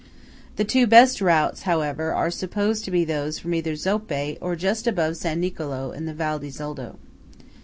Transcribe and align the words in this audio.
The 0.55 0.63
two 0.63 0.87
best 0.87 1.21
routes, 1.21 1.61
however, 1.61 2.11
are 2.11 2.31
supposed 2.31 2.85
to 2.85 2.89
be 2.89 3.05
those 3.05 3.37
from 3.37 3.53
either 3.53 3.73
Zoppé, 3.73 4.39
or 4.41 4.55
just 4.55 4.87
above 4.87 5.15
San 5.15 5.39
Nicolo 5.39 5.91
in 5.91 6.07
the 6.07 6.13
Val 6.15 6.39
di 6.39 6.47
Zoldo. 6.49 6.95